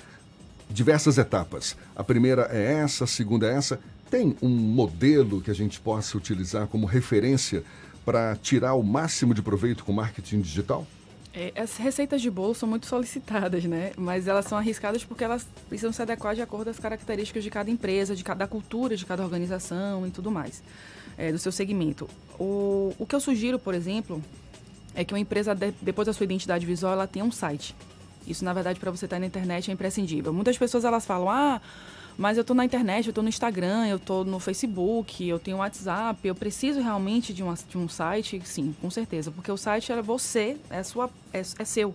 diversas 0.73 1.19
etapas. 1.19 1.77
A 1.95 2.03
primeira 2.03 2.49
é 2.51 2.81
essa, 2.81 3.05
a 3.05 3.07
segunda 3.07 3.47
é 3.47 3.55
essa. 3.55 3.79
Tem 4.11 4.37
um 4.43 4.49
modelo 4.49 5.41
que 5.41 5.51
a 5.51 5.55
gente 5.55 5.81
possa 5.81 6.17
utilizar 6.17 6.67
como 6.67 6.87
referência 6.87 7.63
para 8.05 8.37
tirar 8.37 8.75
o 8.75 8.83
máximo 8.83 9.33
de 9.35 9.43
proveito 9.43 9.85
com 9.85 9.93
marketing 9.93 10.41
digital? 10.41 10.87
É, 11.35 11.53
as 11.57 11.79
receitas 11.79 12.21
de 12.21 12.31
bolo 12.31 12.55
são 12.55 12.69
muito 12.69 12.87
solicitadas, 12.87 13.65
né? 13.65 13.93
Mas 13.97 14.29
elas 14.29 14.45
são 14.45 14.59
arriscadas 14.59 15.03
porque 15.03 15.25
elas 15.25 15.47
precisam 15.67 15.91
se 15.91 16.03
adequar 16.03 16.35
de 16.35 16.43
acordo 16.43 16.69
às 16.69 16.79
características 16.79 17.43
de 17.43 17.49
cada 17.49 17.71
empresa, 17.71 18.15
de 18.15 18.23
cada 18.23 18.47
cultura, 18.47 18.97
de 18.97 19.07
cada 19.07 19.23
organização 19.23 20.07
e 20.07 20.11
tudo 20.11 20.31
mais, 20.31 20.63
é, 21.17 21.33
do 21.33 21.39
seu 21.39 21.51
segmento. 21.51 22.09
O, 22.39 22.95
o 22.99 23.07
que 23.07 23.15
eu 23.15 23.21
sugiro, 23.21 23.59
por 23.59 23.73
exemplo, 23.73 24.23
é 24.95 25.05
que 25.05 25.15
uma 25.15 25.21
empresa, 25.21 25.55
de, 25.55 25.73
depois 25.81 26.05
da 26.05 26.13
sua 26.13 26.25
identidade 26.25 26.67
visual, 26.67 26.93
ela 26.93 27.07
tenha 27.07 27.25
um 27.25 27.33
site. 27.33 27.75
Isso, 28.27 28.45
na 28.45 28.53
verdade, 28.53 28.79
para 28.79 28.91
você 28.91 29.07
estar 29.07 29.17
tá 29.17 29.21
na 29.21 29.27
internet 29.27 29.71
é 29.71 29.75
imprescindível. 29.75 30.33
Muitas 30.33 30.57
pessoas 30.57 30.85
elas 30.85 31.05
falam, 31.05 31.29
ah, 31.29 31.61
Mas 32.17 32.37
eu 32.37 32.43
estou 32.43 32.55
na 32.55 32.65
internet, 32.65 33.07
eu 33.07 33.11
estou 33.11 33.23
no 33.23 33.29
Instagram, 33.29 33.87
eu 33.89 33.97
estou 33.97 34.25
no 34.25 34.39
Facebook, 34.39 35.27
eu 35.27 35.39
tenho 35.39 35.57
WhatsApp, 35.57 36.29
eu 36.29 36.35
preciso 36.35 36.81
realmente 36.81 37.33
de, 37.33 37.43
uma, 37.43 37.55
de 37.55 37.79
um 37.79 37.89
site? 37.89 38.41
Sim, 38.45 38.75
com 38.81 38.91
certeza. 38.91 39.31
Porque 39.31 39.51
o 39.51 39.57
site 39.57 39.93
é 39.93 40.03
você, 40.03 40.59
é, 40.69 40.83
sua, 40.83 41.09
é, 41.33 41.41
é 41.41 41.65
seu. 41.65 41.95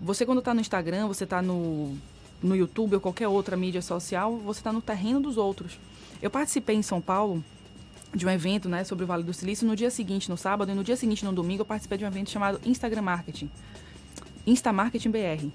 Você 0.00 0.24
quando 0.24 0.38
está 0.38 0.54
no 0.54 0.60
Instagram, 0.60 1.06
você 1.06 1.24
está 1.24 1.42
no, 1.42 1.94
no 2.42 2.56
YouTube 2.56 2.94
ou 2.94 3.00
qualquer 3.00 3.28
outra 3.28 3.56
mídia 3.56 3.82
social, 3.82 4.36
você 4.38 4.60
está 4.60 4.72
no 4.72 4.80
terreno 4.80 5.20
dos 5.20 5.36
outros. 5.36 5.78
Eu 6.22 6.30
participei 6.30 6.76
em 6.76 6.82
São 6.82 7.00
Paulo 7.00 7.44
de 8.14 8.24
um 8.26 8.30
evento 8.30 8.68
né, 8.68 8.84
sobre 8.84 9.04
o 9.04 9.06
Vale 9.06 9.22
do 9.22 9.32
Silício. 9.34 9.66
No 9.66 9.76
dia 9.76 9.90
seguinte, 9.90 10.30
no 10.30 10.36
sábado, 10.36 10.70
e 10.70 10.74
no 10.74 10.84
dia 10.84 10.96
seguinte, 10.96 11.24
no 11.24 11.32
domingo, 11.32 11.62
eu 11.62 11.66
participei 11.66 11.98
de 11.98 12.04
um 12.04 12.08
evento 12.08 12.30
chamado 12.30 12.60
Instagram 12.64 13.02
Marketing. 13.02 13.50
Insta 14.46 14.72
Marketing 14.72 15.10
BR. 15.10 15.48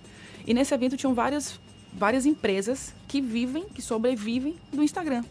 E 0.45 0.53
nesse 0.53 0.73
evento 0.73 0.97
tinham 0.97 1.13
várias, 1.13 1.59
várias 1.93 2.25
empresas 2.25 2.93
que 3.07 3.21
vivem, 3.21 3.65
que 3.73 3.81
sobrevivem 3.81 4.55
do 4.71 4.83
Instagram. 4.83 5.23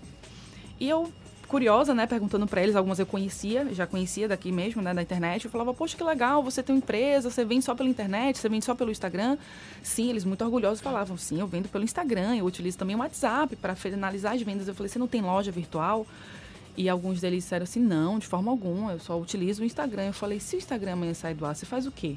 E 0.79 0.89
eu, 0.89 1.13
curiosa, 1.49 1.95
né, 1.95 2.07
perguntando 2.07 2.47
para 2.47 2.63
eles, 2.63 2.77
algumas 2.77 2.99
eu 2.99 3.07
conhecia, 3.07 3.67
já 3.73 3.87
conhecia 3.87 4.29
daqui 4.29 4.53
mesmo, 4.53 4.81
né, 4.81 4.95
da 4.95 5.03
internet, 5.03 5.47
eu 5.47 5.51
falava, 5.51 5.75
poxa, 5.75 5.97
que 5.97 6.05
legal, 6.05 6.43
você 6.43 6.63
tem 6.63 6.75
uma 6.75 6.79
empresa, 6.79 7.31
você 7.31 7.45
vende 7.45 7.65
só 7.65 7.75
pela 7.75 7.89
internet, 7.89 8.39
você 8.39 8.49
vende 8.49 8.65
só 8.65 8.75
pelo 8.75 8.91
Instagram. 8.91 9.37
Sim, 9.83 10.11
eles 10.11 10.25
muito 10.25 10.45
orgulhosos 10.45 10.81
falavam, 10.81 11.17
sim, 11.17 11.41
eu 11.41 11.47
vendo 11.47 11.69
pelo 11.69 11.83
Instagram, 11.83 12.37
eu 12.37 12.45
utilizo 12.45 12.79
também 12.79 12.95
o 12.95 13.01
WhatsApp 13.01 13.57
para 13.57 13.75
finalizar 13.75 14.35
as 14.35 14.43
vendas. 14.43 14.69
Eu 14.69 14.75
falei, 14.75 14.89
você 14.89 14.99
não 14.99 15.09
tem 15.09 15.21
loja 15.23 15.51
virtual? 15.51 16.07
E 16.77 16.89
alguns 16.89 17.21
deles 17.21 17.43
disseram 17.43 17.65
assim, 17.65 17.81
não, 17.81 18.21
de 18.21 18.27
forma 18.29 18.53
alguma, 18.53 18.93
eu 18.93 19.01
só 19.01 19.19
utilizo 19.19 19.63
o 19.63 19.65
Instagram. 19.65 20.07
Eu 20.07 20.13
falei, 20.13 20.39
se 20.39 20.55
o 20.55 20.59
Instagram 20.59 20.93
amanhã 20.93 21.13
sai 21.13 21.35
do 21.35 21.45
ar, 21.45 21.57
você 21.57 21.67
faz 21.67 21.87
o 21.89 21.91
quê? 21.91 22.17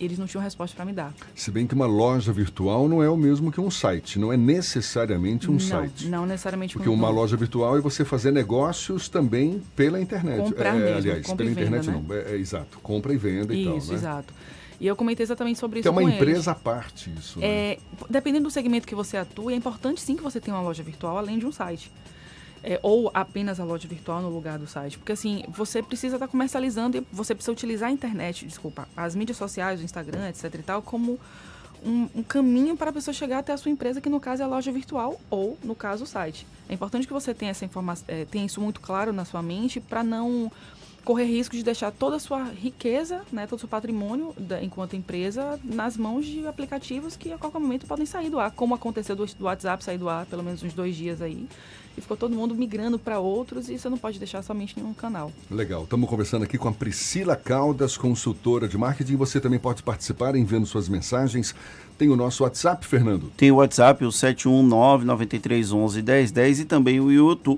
Eles 0.00 0.18
não 0.18 0.26
tinham 0.26 0.42
resposta 0.42 0.74
para 0.74 0.84
me 0.84 0.92
dar. 0.92 1.12
Se 1.34 1.50
bem 1.50 1.66
que 1.66 1.74
uma 1.74 1.86
loja 1.86 2.32
virtual 2.32 2.88
não 2.88 3.02
é 3.02 3.08
o 3.08 3.16
mesmo 3.16 3.50
que 3.50 3.60
um 3.60 3.70
site, 3.70 4.18
não 4.18 4.32
é 4.32 4.36
necessariamente 4.36 5.48
um 5.48 5.54
não, 5.54 5.60
site. 5.60 6.08
Não 6.08 6.26
necessariamente. 6.26 6.74
Porque 6.74 6.88
uma 6.88 7.08
loja 7.08 7.36
virtual 7.36 7.76
é 7.76 7.80
você 7.80 8.04
fazer 8.04 8.30
negócios 8.30 9.08
também 9.08 9.62
pela 9.74 10.00
internet. 10.00 10.38
Comprar 10.38 10.76
é, 10.76 10.78
mesmo, 10.78 10.96
aliás, 10.98 11.32
pela 11.32 11.50
internet 11.50 11.86
venda, 11.86 11.92
não, 11.92 12.02
né? 12.02 12.24
é, 12.26 12.32
é, 12.32 12.36
exato, 12.36 12.78
compra 12.82 13.12
e 13.12 13.16
venda 13.16 13.54
isso, 13.54 13.62
e 13.62 13.64
tal, 13.64 13.78
Isso, 13.78 13.88
né? 13.92 13.94
exato. 13.94 14.34
E 14.78 14.86
eu 14.86 14.94
comentei 14.94 15.24
exatamente 15.24 15.58
sobre 15.58 15.80
isso. 15.80 15.84
Que 15.84 15.88
é 15.88 15.90
uma 15.90 16.02
empresa 16.02 16.50
à 16.50 16.54
parte 16.54 17.10
isso. 17.18 17.40
Né? 17.40 17.46
É, 17.46 17.78
dependendo 18.10 18.44
do 18.44 18.50
segmento 18.50 18.86
que 18.86 18.94
você 18.94 19.16
atua, 19.16 19.52
é 19.52 19.56
importante 19.56 20.00
sim 20.02 20.16
que 20.16 20.22
você 20.22 20.38
tenha 20.38 20.54
uma 20.54 20.62
loja 20.62 20.82
virtual 20.82 21.16
além 21.16 21.38
de 21.38 21.46
um 21.46 21.52
site 21.52 21.90
é, 22.66 22.80
ou 22.82 23.08
apenas 23.14 23.60
a 23.60 23.64
loja 23.64 23.86
virtual 23.86 24.20
no 24.20 24.28
lugar 24.28 24.58
do 24.58 24.66
site. 24.66 24.98
Porque 24.98 25.12
assim, 25.12 25.44
você 25.48 25.80
precisa 25.80 26.16
estar 26.16 26.26
tá 26.26 26.30
comercializando 26.30 26.98
e 26.98 27.06
você 27.12 27.32
precisa 27.32 27.52
utilizar 27.52 27.88
a 27.88 27.92
internet, 27.92 28.44
desculpa, 28.44 28.88
as 28.96 29.14
mídias 29.14 29.38
sociais, 29.38 29.80
o 29.80 29.84
Instagram, 29.84 30.28
etc 30.28 30.52
e 30.52 30.62
tal, 30.62 30.82
como 30.82 31.18
um, 31.84 32.08
um, 32.16 32.22
caminho 32.24 32.76
para 32.76 32.90
a 32.90 32.92
pessoa 32.92 33.14
chegar 33.14 33.38
até 33.38 33.52
a 33.52 33.56
sua 33.56 33.70
empresa, 33.70 34.00
que 34.00 34.08
no 34.08 34.18
caso 34.18 34.42
é 34.42 34.44
a 34.44 34.48
loja 34.48 34.72
virtual 34.72 35.20
ou, 35.30 35.56
no 35.62 35.76
caso, 35.76 36.02
o 36.02 36.06
site. 36.06 36.44
É 36.68 36.74
importante 36.74 37.06
que 37.06 37.12
você 37.12 37.32
tenha 37.32 37.52
essa 37.52 37.64
informação, 37.64 38.04
é, 38.08 38.24
tenha 38.24 38.44
isso 38.44 38.60
muito 38.60 38.80
claro 38.80 39.12
na 39.12 39.24
sua 39.24 39.40
mente 39.40 39.78
para 39.78 40.02
não 40.02 40.50
correr 41.06 41.24
risco 41.24 41.54
de 41.54 41.62
deixar 41.62 41.92
toda 41.92 42.16
a 42.16 42.18
sua 42.18 42.42
riqueza, 42.50 43.22
né, 43.32 43.46
todo 43.46 43.58
o 43.58 43.60
seu 43.60 43.68
patrimônio 43.68 44.34
da, 44.36 44.60
enquanto 44.60 44.96
empresa 44.96 45.56
nas 45.62 45.96
mãos 45.96 46.26
de 46.26 46.44
aplicativos 46.48 47.16
que 47.16 47.32
a 47.32 47.38
qualquer 47.38 47.60
momento 47.60 47.86
podem 47.86 48.04
sair 48.04 48.28
do 48.28 48.40
ar, 48.40 48.50
como 48.50 48.74
aconteceu 48.74 49.14
do, 49.14 49.24
do 49.24 49.44
WhatsApp 49.44 49.84
sair 49.84 49.98
do 49.98 50.08
ar 50.08 50.26
pelo 50.26 50.42
menos 50.42 50.64
uns 50.64 50.74
dois 50.74 50.96
dias 50.96 51.22
aí 51.22 51.46
e 51.96 52.00
ficou 52.00 52.16
todo 52.16 52.34
mundo 52.34 52.54
migrando 52.54 52.98
para 52.98 53.18
outros 53.18 53.70
e 53.70 53.78
você 53.78 53.88
não 53.88 53.96
pode 53.96 54.18
deixar 54.18 54.42
somente 54.42 54.78
em 54.78 54.82
um 54.82 54.92
canal. 54.92 55.32
Legal. 55.50 55.84
Estamos 55.84 56.10
conversando 56.10 56.42
aqui 56.42 56.58
com 56.58 56.68
a 56.68 56.72
Priscila 56.72 57.36
Caldas, 57.36 57.96
consultora 57.96 58.68
de 58.68 58.76
marketing. 58.76 59.16
Você 59.16 59.40
também 59.40 59.58
pode 59.58 59.82
participar 59.82 60.36
enviando 60.36 60.66
suas 60.66 60.88
mensagens. 60.88 61.54
Tem 61.98 62.10
o 62.10 62.16
nosso 62.16 62.42
WhatsApp, 62.42 62.86
Fernando? 62.86 63.32
Tem 63.36 63.50
o 63.50 63.56
WhatsApp, 63.56 64.04
o 64.04 64.08
719-9311-1010 64.08 66.60
e 66.60 66.64
também 66.64 67.00
o 67.00 67.10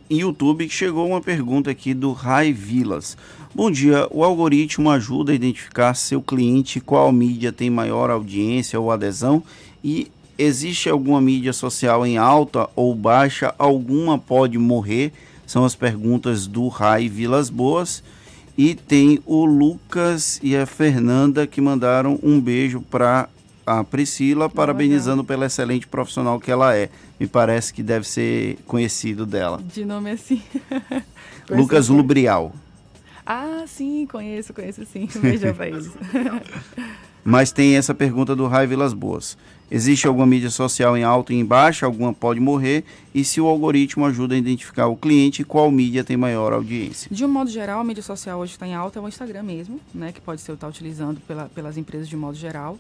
YouTube, 0.09 0.69
que 0.69 0.75
chegou 0.75 1.09
uma 1.09 1.21
pergunta 1.21 1.71
aqui 1.71 1.93
do 1.93 2.13
Rai 2.13 2.53
Vilas. 2.53 3.17
Bom 3.55 3.71
dia, 3.71 4.07
o 4.11 4.23
algoritmo 4.23 4.91
ajuda 4.91 5.33
a 5.33 5.35
identificar 5.35 5.95
seu 5.95 6.23
cliente, 6.23 6.81
qual 6.81 7.11
mídia 7.11 7.53
tem 7.53 7.69
maior 7.69 8.11
audiência 8.11 8.79
ou 8.79 8.91
adesão 8.91 9.43
e 9.83 10.11
Existe 10.41 10.89
alguma 10.89 11.21
mídia 11.21 11.53
social 11.53 12.07
em 12.07 12.17
alta 12.17 12.71
ou 12.77 12.95
baixa? 12.95 13.53
Alguma 13.59 14.17
pode 14.17 14.57
morrer? 14.57 15.13
São 15.45 15.65
as 15.65 15.75
perguntas 15.75 16.47
do 16.47 16.69
Rai 16.69 17.09
Vilas 17.09 17.51
Boas. 17.51 18.05
E 18.57 18.77
tem 18.77 19.21
o 19.27 19.45
Lucas 19.45 20.39
e 20.41 20.57
a 20.57 20.65
Fernanda 20.65 21.45
que 21.45 21.61
mandaram 21.61 22.21
um 22.23 22.41
beijo 22.41 22.81
para 22.81 23.29
a 23.69 23.85
Priscila, 23.85 24.49
parabenizando 24.49 25.23
pela 25.23 25.45
excelente 25.45 25.87
profissional 25.87 26.41
que 26.41 26.51
ela 26.51 26.75
é. 26.75 26.89
Me 27.21 27.27
parece 27.27 27.73
que 27.75 27.83
deve 27.83 28.07
ser 28.07 28.57
conhecido 28.67 29.27
dela. 29.27 29.63
De 29.63 29.85
nome 29.85 30.11
assim. 30.11 30.43
Lucas 31.51 31.89
Lubrial. 31.89 32.55
Ah, 33.27 33.65
sim, 33.67 34.07
conheço, 34.11 34.55
conheço 34.55 34.87
sim. 34.87 35.07
Um 35.15 35.21
beijo 35.21 35.47
eles. 35.61 35.93
Mas 37.23 37.53
tem 37.53 37.77
essa 37.77 37.95
pergunta 37.95 38.35
do 38.35 38.47
Rai 38.47 38.67
Vilas 38.67 38.95
Boas. 38.95 39.37
Existe 39.71 40.07
alguma 40.07 40.27
mídia 40.27 40.49
social 40.49 40.97
em 40.97 41.05
alta 41.05 41.35
e 41.35 41.37
em 41.37 41.45
baixa, 41.45 41.85
alguma 41.85 42.15
pode 42.15 42.41
morrer, 42.41 42.85
e 43.15 43.23
se 43.23 43.39
o 43.39 43.47
algoritmo 43.47 44.07
ajuda 44.07 44.35
a 44.35 44.39
identificar 44.39 44.87
o 44.87 44.97
cliente, 44.97 45.45
qual 45.45 45.71
mídia 45.71 46.03
tem 46.03 46.17
maior 46.17 46.55
audiência? 46.55 47.07
De 47.11 47.23
um 47.23 47.29
modo 47.29 47.51
geral, 47.51 47.81
a 47.81 47.85
mídia 47.85 48.03
social 48.03 48.39
hoje 48.39 48.53
está 48.53 48.67
em 48.67 48.75
alta 48.75 48.99
é 48.99 49.03
o 49.03 49.07
Instagram 49.07 49.43
mesmo, 49.43 49.79
né, 49.95 50.11
que 50.11 50.23
pode 50.23 50.41
ser 50.41 50.53
estar 50.53 50.69
utilizando 50.69 51.21
pela, 51.21 51.51
pelas 51.51 51.77
empresas 51.77 52.09
de 52.09 52.17
modo 52.17 52.35
geral. 52.39 52.79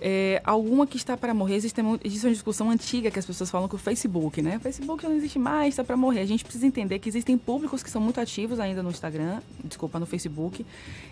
É, 0.00 0.40
alguma 0.44 0.86
que 0.86 0.96
está 0.96 1.16
para 1.16 1.34
morrer, 1.34 1.56
existe, 1.56 1.80
existe 2.04 2.26
uma 2.26 2.32
discussão 2.32 2.70
antiga 2.70 3.10
que 3.10 3.18
as 3.18 3.26
pessoas 3.26 3.50
falam 3.50 3.68
que 3.68 3.74
o 3.74 3.78
Facebook, 3.78 4.40
né? 4.40 4.56
O 4.58 4.60
Facebook 4.60 5.04
não 5.04 5.16
existe 5.16 5.38
mais, 5.38 5.70
está 5.70 5.82
para 5.82 5.96
morrer. 5.96 6.20
A 6.20 6.26
gente 6.26 6.44
precisa 6.44 6.66
entender 6.66 7.00
que 7.00 7.08
existem 7.08 7.36
públicos 7.36 7.82
que 7.82 7.90
são 7.90 8.00
muito 8.00 8.20
ativos 8.20 8.60
ainda 8.60 8.80
no 8.82 8.90
Instagram, 8.90 9.40
desculpa, 9.64 9.98
no 9.98 10.06
Facebook. 10.06 10.64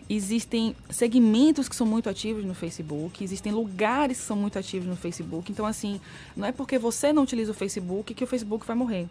Existem 0.08 0.76
segmentos 0.88 1.68
que 1.68 1.74
são 1.74 1.86
muito 1.86 2.08
ativos 2.08 2.44
no 2.44 2.54
Facebook, 2.54 3.24
existem 3.24 3.52
lugares 3.52 4.18
que 4.18 4.24
são 4.24 4.36
muito 4.36 4.56
ativos 4.56 4.88
no 4.88 4.96
Facebook. 4.96 5.50
Então, 5.50 5.66
assim, 5.66 6.00
não 6.36 6.46
é 6.46 6.52
porque 6.52 6.78
você 6.78 7.12
não 7.12 7.24
utiliza 7.24 7.50
o 7.50 7.54
Facebook 7.54 8.14
que 8.14 8.22
o 8.22 8.26
Facebook 8.26 8.64
vai 8.64 8.76
morrer. 8.76 9.08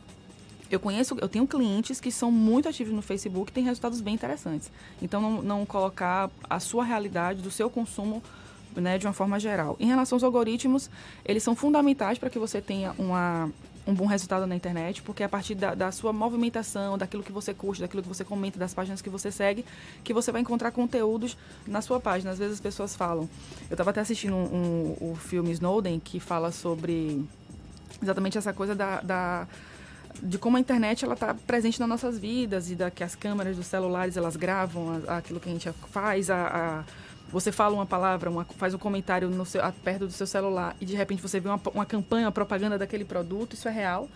Eu 0.71 0.79
conheço, 0.79 1.15
eu 1.21 1.27
tenho 1.27 1.45
clientes 1.45 1.99
que 1.99 2.11
são 2.11 2.31
muito 2.31 2.67
ativos 2.69 2.93
no 2.93 3.01
Facebook 3.01 3.51
e 3.51 3.53
têm 3.53 3.63
resultados 3.63 3.99
bem 3.99 4.13
interessantes. 4.13 4.71
Então, 5.01 5.21
não, 5.21 5.41
não 5.41 5.65
colocar 5.65 6.29
a 6.49 6.59
sua 6.61 6.83
realidade, 6.83 7.41
do 7.41 7.51
seu 7.51 7.69
consumo 7.69 8.23
né, 8.75 8.97
de 8.97 9.05
uma 9.05 9.13
forma 9.13 9.39
geral. 9.39 9.75
Em 9.79 9.87
relação 9.87 10.15
aos 10.15 10.23
algoritmos, 10.23 10.89
eles 11.23 11.43
são 11.43 11.55
fundamentais 11.55 12.17
para 12.17 12.29
que 12.29 12.39
você 12.39 12.61
tenha 12.61 12.93
uma, 12.97 13.51
um 13.87 13.93
bom 13.93 14.05
resultado 14.05 14.47
na 14.47 14.55
internet, 14.55 15.01
porque 15.01 15.23
é 15.23 15.25
a 15.25 15.29
partir 15.29 15.55
da, 15.55 15.75
da, 15.75 15.91
sua 15.91 16.11
movimentação, 16.11 16.97
daquilo 16.97 17.23
que 17.23 17.31
você 17.31 17.53
curte, 17.53 17.81
daquilo 17.81 18.01
que 18.01 18.07
você 18.07 18.23
comenta, 18.23 18.57
das 18.57 18.73
páginas 18.73 19.01
que 19.01 19.09
você 19.09 19.31
segue, 19.31 19.65
que 20.03 20.13
você 20.13 20.31
vai 20.31 20.41
encontrar 20.41 20.71
conteúdos 20.71 21.37
na 21.67 21.81
sua 21.81 21.99
página. 21.99 22.31
Às 22.31 22.39
vezes 22.39 22.55
as 22.55 22.61
pessoas 22.61 22.95
falam. 22.95 23.29
Eu 23.69 23.73
estava 23.73 23.91
até 23.91 24.01
assistindo 24.01 24.35
um, 24.35 24.95
um, 25.01 25.11
o 25.11 25.15
filme 25.15 25.51
Snowden, 25.51 25.99
que 25.99 26.19
fala 26.19 26.51
sobre 26.51 27.23
exatamente 28.01 28.37
essa 28.37 28.53
coisa 28.53 28.75
da, 28.75 29.01
da 29.01 29.47
de 30.21 30.37
como 30.37 30.57
a 30.57 30.59
internet 30.59 31.03
ela 31.03 31.13
está 31.13 31.33
presente 31.33 31.79
nas 31.79 31.89
nossas 31.89 32.17
vidas 32.17 32.71
e 32.71 32.75
da 32.75 32.89
que 32.89 33.03
as 33.03 33.15
câmeras 33.15 33.57
dos 33.57 33.65
celulares 33.65 34.15
elas 34.15 34.35
gravam 34.35 35.01
a, 35.07 35.17
aquilo 35.17 35.39
que 35.39 35.49
a 35.49 35.51
gente 35.51 35.69
faz, 35.91 36.29
a, 36.29 36.47
a 36.47 36.83
você 37.31 37.51
fala 37.51 37.75
uma 37.75 37.85
palavra, 37.85 38.29
uma, 38.29 38.45
faz 38.45 38.73
um 38.73 38.77
comentário 38.77 39.29
no 39.29 39.45
seu, 39.45 39.61
perto 39.83 40.05
do 40.05 40.11
seu 40.11 40.27
celular 40.27 40.75
e 40.79 40.85
de 40.85 40.95
repente 40.95 41.21
você 41.21 41.39
vê 41.39 41.49
uma, 41.49 41.59
uma 41.73 41.85
campanha, 41.85 42.25
uma 42.25 42.31
propaganda 42.31 42.77
daquele 42.77 43.05
produto, 43.05 43.53
isso 43.53 43.67
é 43.67 43.71
real. 43.71 44.09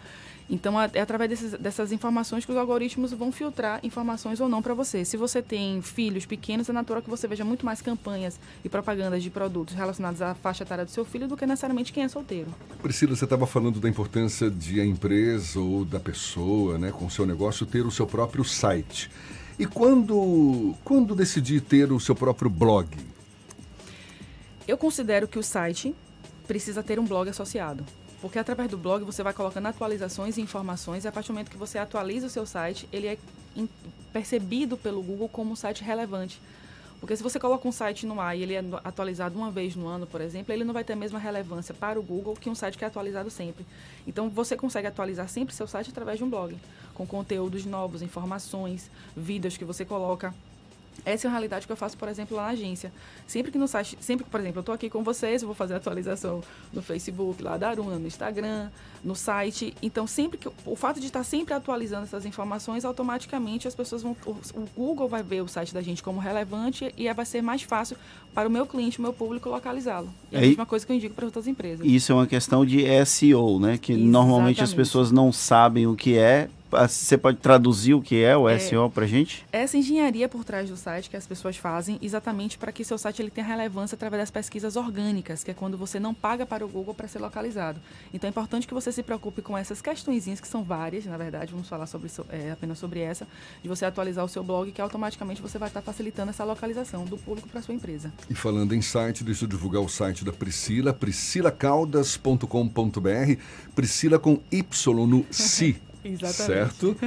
Então, 0.49 0.81
é 0.81 0.99
através 0.99 1.29
desses, 1.29 1.51
dessas 1.53 1.91
informações 1.91 2.43
que 2.43 2.51
os 2.51 2.57
algoritmos 2.57 3.13
vão 3.13 3.31
filtrar 3.31 3.79
informações 3.83 4.39
ou 4.39 4.49
não 4.49 4.63
para 4.63 4.73
você. 4.73 5.05
Se 5.05 5.15
você 5.15 5.43
tem 5.43 5.79
filhos 5.81 6.25
pequenos, 6.25 6.67
é 6.67 6.73
natural 6.73 7.03
que 7.03 7.09
você 7.09 7.27
veja 7.27 7.45
muito 7.45 7.63
mais 7.63 7.81
campanhas 7.81 8.39
e 8.65 8.69
propagandas 8.69 9.21
de 9.21 9.29
produtos 9.29 9.75
relacionados 9.75 10.21
à 10.23 10.33
faixa 10.33 10.63
etária 10.63 10.83
do 10.83 10.89
seu 10.89 11.05
filho 11.05 11.27
do 11.27 11.37
que 11.37 11.45
necessariamente 11.45 11.93
quem 11.93 12.03
é 12.03 12.07
solteiro. 12.07 12.47
Priscila, 12.81 13.15
você 13.15 13.25
estava 13.25 13.45
falando 13.45 13.79
da 13.79 13.87
importância 13.87 14.49
de 14.49 14.81
a 14.81 14.85
empresa 14.85 15.59
ou 15.59 15.85
da 15.85 15.99
pessoa, 15.99 16.79
né, 16.79 16.91
com 16.91 17.05
o 17.05 17.11
seu 17.11 17.27
negócio, 17.27 17.65
ter 17.65 17.85
o 17.85 17.91
seu 17.91 18.07
próprio 18.07 18.43
site. 18.43 19.11
E 19.59 19.65
quando, 19.65 20.73
quando 20.85 21.13
decidi 21.13 21.59
ter 21.59 21.91
o 21.91 21.99
seu 21.99 22.15
próprio 22.15 22.49
blog? 22.49 22.87
Eu 24.65 24.77
considero 24.77 25.27
que 25.27 25.37
o 25.37 25.43
site 25.43 25.93
precisa 26.47 26.81
ter 26.81 26.97
um 26.97 27.05
blog 27.05 27.29
associado. 27.29 27.85
Porque 28.21 28.39
através 28.39 28.69
do 28.71 28.77
blog 28.77 29.03
você 29.03 29.21
vai 29.21 29.33
colocando 29.33 29.65
atualizações 29.65 30.37
e 30.37 30.41
informações, 30.41 31.03
e 31.03 31.09
a 31.09 31.11
partir 31.11 31.27
do 31.27 31.33
momento 31.33 31.51
que 31.51 31.57
você 31.57 31.77
atualiza 31.77 32.27
o 32.27 32.29
seu 32.29 32.45
site, 32.45 32.87
ele 32.91 33.07
é 33.07 33.17
percebido 34.13 34.77
pelo 34.77 35.01
Google 35.01 35.27
como 35.27 35.51
um 35.51 35.55
site 35.57 35.83
relevante. 35.83 36.41
Porque 36.99 37.15
se 37.15 37.23
você 37.23 37.39
coloca 37.39 37.67
um 37.67 37.71
site 37.71 38.05
no 38.05 38.19
ar 38.19 38.37
e 38.37 38.43
ele 38.43 38.53
é 38.53 38.63
atualizado 38.83 39.37
uma 39.37 39.49
vez 39.49 39.75
no 39.75 39.87
ano, 39.87 40.05
por 40.05 40.19
exemplo, 40.19 40.53
ele 40.53 40.63
não 40.63 40.73
vai 40.73 40.83
ter 40.83 40.93
a 40.93 40.95
mesma 40.97 41.17
relevância 41.17 41.73
para 41.73 41.99
o 41.99 42.03
Google 42.03 42.35
que 42.35 42.49
um 42.49 42.55
site 42.55 42.77
que 42.77 42.83
é 42.83 42.87
atualizado 42.87 43.29
sempre. 43.29 43.65
Então 44.05 44.29
você 44.29 44.57
consegue 44.57 44.87
atualizar 44.87 45.29
sempre 45.29 45.55
seu 45.55 45.67
site 45.67 45.89
através 45.89 46.17
de 46.17 46.25
um 46.25 46.29
blog, 46.29 46.57
com 46.93 47.07
conteúdos 47.07 47.65
novos, 47.65 48.01
informações, 48.01 48.91
vídeos 49.15 49.55
que 49.55 49.63
você 49.63 49.85
coloca. 49.85 50.33
Essa 51.05 51.25
é 51.25 51.29
uma 51.29 51.33
realidade 51.33 51.65
que 51.65 51.71
eu 51.71 51.77
faço, 51.77 51.97
por 51.97 52.07
exemplo, 52.07 52.35
lá 52.35 52.43
na 52.43 52.49
agência. 52.49 52.91
Sempre 53.27 53.51
que 53.51 53.57
no 53.57 53.67
site, 53.67 53.97
sempre 53.99 54.23
que, 54.23 54.29
por 54.29 54.39
exemplo, 54.39 54.59
eu 54.59 54.61
estou 54.61 54.75
aqui 54.75 54.89
com 54.89 55.03
vocês, 55.03 55.41
eu 55.41 55.47
vou 55.47 55.55
fazer 55.55 55.75
atualização 55.75 56.41
no 56.73 56.81
Facebook, 56.81 57.41
lá 57.41 57.57
da 57.57 57.69
Aruna, 57.69 57.97
no 57.97 58.07
Instagram, 58.07 58.69
no 59.03 59.15
site. 59.15 59.73
Então, 59.81 60.05
sempre 60.07 60.37
que 60.37 60.49
o 60.65 60.75
fato 60.75 60.99
de 60.99 61.05
estar 61.05 61.23
sempre 61.23 61.53
atualizando 61.53 62.03
essas 62.03 62.25
informações, 62.25 62.85
automaticamente 62.85 63.67
as 63.67 63.75
pessoas 63.75 64.01
vão, 64.01 64.15
o, 64.25 64.31
o 64.53 64.69
Google 64.75 65.07
vai 65.07 65.23
ver 65.23 65.41
o 65.41 65.47
site 65.47 65.73
da 65.73 65.81
gente 65.81 66.01
como 66.03 66.19
relevante 66.19 66.93
e 66.97 67.11
vai 67.13 67.25
ser 67.25 67.41
mais 67.41 67.61
fácil 67.61 67.97
para 68.33 68.47
o 68.47 68.51
meu 68.51 68.65
cliente, 68.65 68.99
o 68.99 69.01
meu 69.01 69.13
público 69.13 69.49
localizá-lo. 69.49 70.09
É 70.31 70.37
a 70.37 70.41
mesma 70.41 70.65
coisa 70.65 70.85
que 70.85 70.91
eu 70.91 70.95
indico 70.95 71.15
para 71.15 71.25
outras 71.25 71.47
empresas. 71.47 71.85
Isso 71.85 72.11
é 72.11 72.15
uma 72.15 72.27
questão 72.27 72.65
de 72.65 72.85
SEO, 73.05 73.59
né? 73.59 73.77
Que 73.77 73.93
Exatamente. 73.93 74.11
normalmente 74.11 74.63
as 74.63 74.73
pessoas 74.73 75.11
não 75.11 75.31
sabem 75.31 75.87
o 75.87 75.95
que 75.95 76.17
é, 76.17 76.49
você 76.69 77.17
pode 77.17 77.37
traduzir 77.37 77.93
o 77.93 78.01
que 78.01 78.23
é 78.23 78.37
o 78.37 78.47
é, 78.47 78.59
SEO 78.59 78.89
para 78.89 79.05
gente? 79.05 79.45
Essa 79.51 79.77
engenharia 79.77 80.29
por 80.29 80.43
trás 80.43 80.69
do 80.69 80.77
site 80.77 81.09
que 81.09 81.17
as 81.17 81.25
pessoas 81.25 81.57
fazem 81.57 81.97
exatamente 82.01 82.57
para 82.57 82.71
que 82.71 82.83
seu 82.83 82.97
site 82.97 83.21
ele 83.21 83.31
tenha 83.31 83.45
relevância 83.45 83.95
através 83.95 84.21
das 84.21 84.31
pesquisas 84.31 84.75
orgânicas, 84.75 85.43
que 85.43 85.51
é 85.51 85.53
quando 85.53 85.77
você 85.77 85.99
não 85.99 86.13
paga 86.13 86.45
para 86.45 86.65
o 86.65 86.67
Google 86.67 86.93
para 86.93 87.07
ser 87.07 87.19
localizado. 87.19 87.79
Então 88.13 88.27
é 88.27 88.31
importante 88.31 88.67
que 88.67 88.73
você 88.73 88.91
se 88.91 89.01
preocupe 89.01 89.41
com 89.41 89.57
essas 89.57 89.81
questõezinhas, 89.81 90.39
que 90.39 90.47
são 90.47 90.63
várias, 90.63 91.05
na 91.05 91.17
verdade, 91.17 91.51
vamos 91.51 91.67
falar 91.67 91.87
sobre, 91.87 92.11
é, 92.29 92.51
apenas 92.51 92.77
sobre 92.77 92.99
essa, 92.99 93.27
de 93.61 93.69
você 93.69 93.85
atualizar 93.85 94.23
o 94.23 94.29
seu 94.29 94.43
blog, 94.43 94.71
que 94.71 94.81
automaticamente 94.81 95.41
você 95.41 95.57
vai 95.57 95.69
estar 95.69 95.81
facilitando 95.81 96.29
essa 96.29 96.43
localização 96.43 97.05
do 97.05 97.17
público 97.17 97.49
para 97.49 97.61
sua 97.61 97.73
empresa. 97.73 98.13
E 98.29 98.35
falando 98.35 98.73
em 98.73 98.81
site, 98.81 99.23
deixa 99.23 99.45
eu 99.45 99.49
divulgar 99.49 99.81
o 99.81 99.89
site 99.89 100.23
da 100.23 100.31
Priscila, 100.31 100.93
priscilacaldas.com.br, 100.93 103.41
Priscila 103.75 104.19
com 104.19 104.39
Y 104.51 105.07
no 105.07 105.25
Si. 105.31 105.81
Exatamente. 106.03 106.35
Certo? 106.35 106.97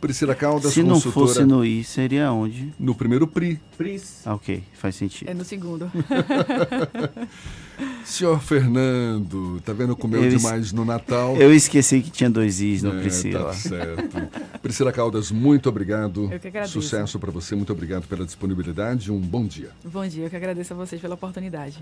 Priscila 0.00 0.34
Caldas, 0.34 0.72
Se 0.72 0.82
não 0.82 1.00
fosse 1.00 1.44
no 1.44 1.64
I, 1.64 1.84
seria 1.84 2.32
onde? 2.32 2.72
No 2.78 2.94
primeiro 2.94 3.26
PRI. 3.26 3.60
Pris. 3.76 4.22
Ah, 4.24 4.34
ok, 4.34 4.62
faz 4.74 4.96
sentido. 4.96 5.28
É 5.28 5.34
no 5.34 5.44
segundo. 5.44 5.90
Senhor 8.04 8.40
Fernando, 8.40 9.60
tá 9.64 9.72
vendo? 9.72 9.94
Comeu 9.94 10.24
eu 10.24 10.30
demais 10.30 10.72
no 10.72 10.84
Natal. 10.84 11.36
Eu 11.36 11.54
esqueci 11.54 12.00
que 12.00 12.10
tinha 12.10 12.28
dois 12.28 12.60
Is 12.60 12.82
no 12.82 12.98
é, 12.98 13.02
Priscila. 13.02 13.44
Tá 13.44 13.52
certo. 13.52 14.60
Priscila 14.60 14.92
Caldas, 14.92 15.30
muito 15.30 15.68
obrigado. 15.68 16.28
Eu 16.32 16.40
que 16.40 16.48
agradeço. 16.48 16.72
Sucesso 16.72 17.18
para 17.18 17.30
você, 17.30 17.54
muito 17.54 17.72
obrigado 17.72 18.08
pela 18.08 18.24
disponibilidade. 18.24 19.12
Um 19.12 19.20
bom 19.20 19.46
dia. 19.46 19.70
Bom 19.84 20.06
dia, 20.06 20.24
eu 20.24 20.30
que 20.30 20.36
agradeço 20.36 20.72
a 20.72 20.76
vocês 20.76 21.00
pela 21.00 21.14
oportunidade. 21.14 21.78